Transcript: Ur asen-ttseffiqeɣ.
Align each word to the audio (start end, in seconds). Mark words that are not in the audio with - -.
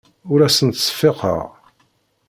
Ur 0.31 0.39
asen-ttseffiqeɣ. 0.47 1.39